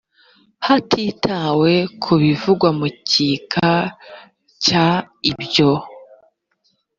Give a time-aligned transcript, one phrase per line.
[0.67, 1.71] hatitawe
[2.03, 3.69] ku bivugwa mu gika
[4.63, 4.85] cya
[5.31, 5.71] ibyo